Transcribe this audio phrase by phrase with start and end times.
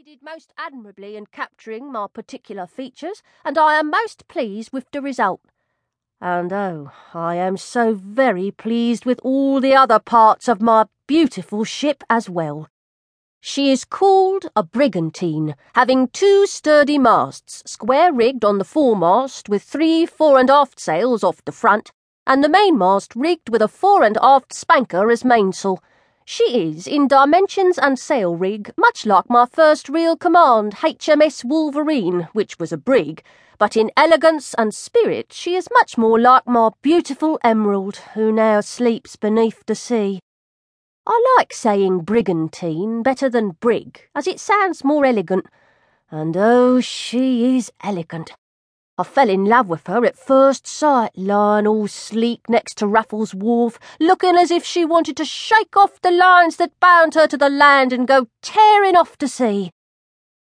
[0.00, 5.02] succeeded most admirably in capturing my particular features, and I am most pleased with the
[5.02, 5.42] result.
[6.22, 11.64] And oh, I am so very pleased with all the other parts of my beautiful
[11.64, 12.70] ship as well.
[13.42, 19.62] She is called a brigantine, having two sturdy masts, square rigged on the foremast, with
[19.62, 21.92] three fore and aft sails off the front,
[22.26, 25.82] and the mainmast rigged with a fore and aft spanker as mainsail.
[26.32, 32.28] She is, in dimensions and sail rig, much like my first real command, HMS Wolverine,
[32.34, 33.24] which was a brig,
[33.58, 38.60] but in elegance and spirit she is much more like my beautiful Emerald, who now
[38.60, 40.20] sleeps beneath the sea.
[41.04, 45.46] I like saying brigantine better than brig, as it sounds more elegant.
[46.12, 48.34] And oh, she is elegant.
[49.00, 53.34] I fell in love with her at first sight, lying all sleek next to Raffles
[53.34, 57.38] Wharf, looking as if she wanted to shake off the lines that bound her to
[57.38, 59.70] the land and go tearing off to sea.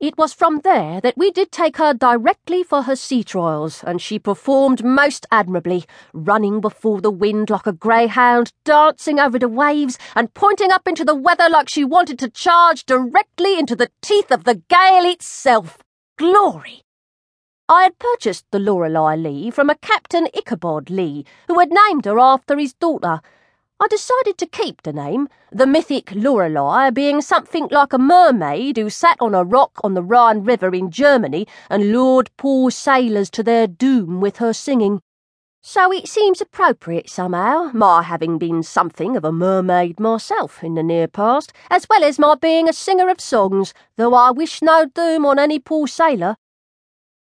[0.00, 4.02] It was from there that we did take her directly for her sea trials, and
[4.02, 9.96] she performed most admirably, running before the wind like a greyhound, dancing over the waves,
[10.14, 14.30] and pointing up into the weather like she wanted to charge directly into the teeth
[14.30, 15.78] of the gale itself.
[16.18, 16.82] Glory!
[17.68, 22.18] I had purchased the Lorelei Lee from a Captain Ichabod Lee, who had named her
[22.18, 23.20] after his daughter.
[23.80, 28.90] I decided to keep the name, the mythic Lorelei being something like a mermaid who
[28.90, 33.42] sat on a rock on the Rhine River in Germany and lured poor sailors to
[33.42, 35.00] their doom with her singing.
[35.62, 40.82] So it seems appropriate somehow, my having been something of a mermaid myself in the
[40.82, 44.84] near past, as well as my being a singer of songs, though I wish no
[44.84, 46.36] doom on any poor sailor.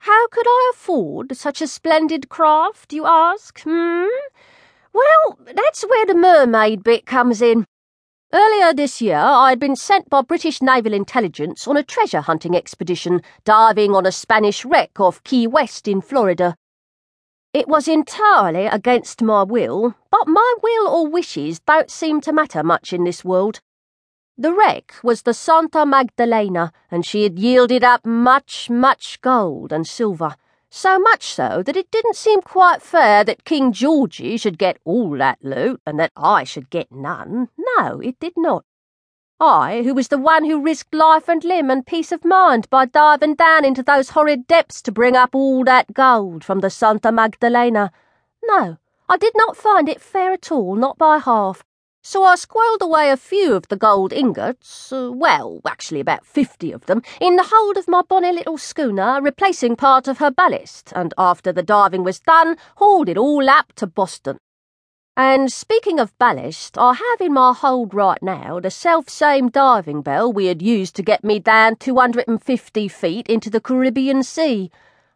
[0.04, 3.60] How could I afford such a splendid craft, you ask?
[3.60, 4.06] Hmm?
[4.94, 7.66] Well, that's where the mermaid bit comes in.
[8.32, 12.56] Earlier this year, I had been sent by British Naval Intelligence on a treasure hunting
[12.56, 16.54] expedition, diving on a Spanish wreck off Key West in Florida.
[17.52, 22.62] It was entirely against my will, but my will or wishes don't seem to matter
[22.62, 23.60] much in this world.
[24.40, 29.86] The wreck was the Santa Magdalena, and she had yielded up much, much gold and
[29.86, 30.34] silver
[30.70, 35.10] so much so that it didn't seem quite fair that King Georgie should get all
[35.18, 37.50] that loot and that I should get none.
[37.76, 38.64] No, it did not.
[39.40, 42.86] I, who was the one who risked life and limb and peace of mind by
[42.86, 47.12] diving down into those horrid depths to bring up all that gold from the Santa
[47.12, 47.92] Magdalena.
[48.44, 51.62] No, I did not find it fair at all, not by half.
[52.02, 56.72] So I squirreled away a few of the gold ingots, uh, well, actually about fifty
[56.72, 60.94] of them, in the hold of my bonny little schooner, replacing part of her ballast,
[60.96, 64.38] and after the diving was done, hauled it all up to Boston.
[65.14, 70.00] And speaking of ballast, I have in my hold right now the self same diving
[70.00, 74.70] bell we had used to get me down 250 feet into the Caribbean Sea.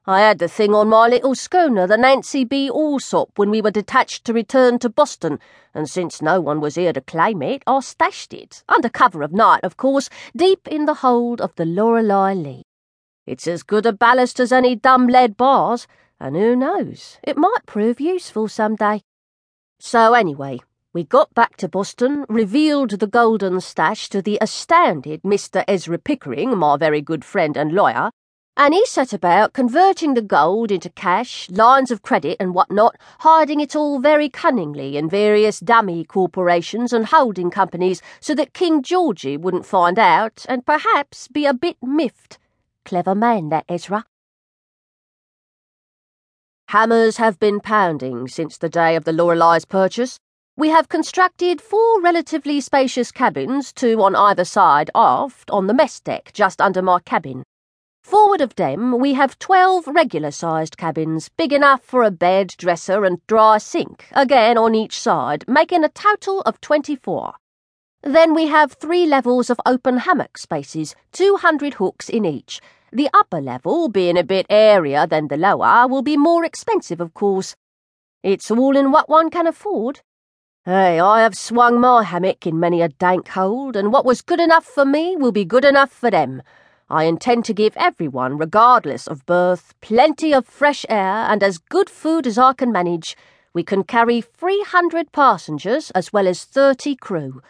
[0.06, 2.69] I had the thing on my little schooner, the Nancy B.
[2.69, 5.38] Allsop, when we were detached to return to Boston,
[5.72, 9.32] and since no one was here to claim it, I stashed it, under cover of
[9.32, 12.64] night, of course, deep in the hold of the Lorelei Lee.
[13.26, 15.87] It's as good a ballast as any dumb lead bars,
[16.20, 19.00] and who knows, it might prove useful some day.
[19.81, 20.60] So anyway,
[20.93, 25.64] we got back to Boston, revealed the golden stash to the astounded Mr.
[25.66, 28.10] Ezra Pickering, my very good friend and lawyer,
[28.56, 32.97] and he set about converting the gold into cash, lines of credit, and what not,
[33.20, 38.81] hiding it all very cunningly in various dummy corporations and holding companies so that King
[38.82, 42.38] Georgie wouldn't find out and perhaps be a bit miffed.
[42.84, 44.04] Clever man, that Ezra.
[46.69, 50.19] Hammers have been pounding since the day of the Lorelei's purchase.
[50.56, 55.98] We have constructed four relatively spacious cabins, two on either side aft, on the mess
[55.98, 57.43] deck just under my cabin.
[58.04, 63.03] Forward of them, we have twelve regular sized cabins, big enough for a bed, dresser,
[63.06, 67.32] and dry sink, again on each side, making a total of twenty four.
[68.03, 72.60] Then we have three levels of open hammock spaces, 200 hooks in each.
[72.93, 77.14] The upper level, being a bit airier than the lower, will be more expensive, of
[77.14, 77.56] course.
[78.23, 80.02] It's all in what one can afford.
[80.67, 84.40] Hey, I have swung my hammock in many a dank hold, and what was good
[84.40, 86.43] enough for me will be good enough for them.
[86.94, 91.91] I intend to give everyone, regardless of birth, plenty of fresh air and as good
[91.91, 93.17] food as I can manage.
[93.52, 97.43] We can carry 300 passengers as well as 30 crew.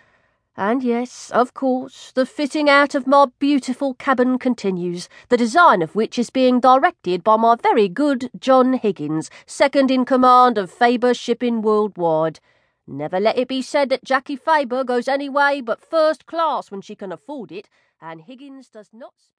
[0.56, 5.94] And yes, of course, the fitting out of my beautiful cabin continues, the design of
[5.94, 11.12] which is being directed by my very good John Higgins, second in command of Faber
[11.12, 12.40] Shipping Worldwide.
[12.86, 16.80] Never let it be said that Jacky Faber goes any way but first class when
[16.80, 17.68] she can afford it,
[18.00, 19.30] and Higgins does not spend.